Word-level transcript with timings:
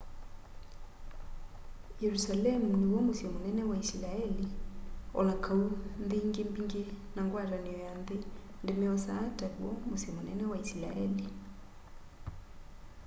yerusalemu 2.03 2.67
niw'o 2.81 2.99
musyi 3.07 3.27
munene 3.33 3.61
wa 3.69 3.75
isilaeli 3.83 4.45
o 5.17 5.19
na 5.27 5.33
kau 5.45 5.63
nthi 6.03 6.17
ingi 6.23 6.41
mbingi 6.49 6.83
na 7.15 7.21
ngwatanio 7.25 7.75
ya 7.85 7.91
nthi 8.01 8.17
ndimy'osaa 8.63 9.25
taw'o 9.39 9.71
musyi 9.89 10.09
munene 10.17 10.43
wa 10.51 10.57
isilaeli 10.63 11.25